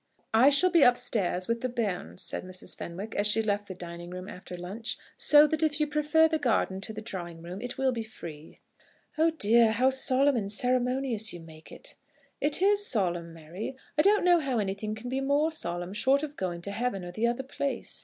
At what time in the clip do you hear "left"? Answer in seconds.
3.43-3.67